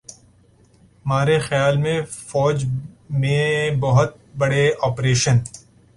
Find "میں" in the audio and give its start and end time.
1.77-1.99, 3.19-3.71